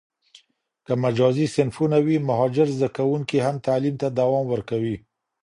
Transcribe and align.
که 0.85 0.93
مجازي 1.03 1.45
صنفونه 1.55 1.97
وي، 2.05 2.17
مهاجر 2.29 2.67
زده 2.77 2.89
کوونکي 2.97 3.37
هم 3.45 3.55
تعلیم 3.67 3.95
ته 4.01 4.07
دوام 4.19 4.45
ورکوي. 4.49 4.95